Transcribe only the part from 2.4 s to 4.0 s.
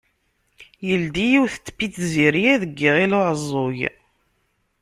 deg Iɣil-Uɛeẓẓug.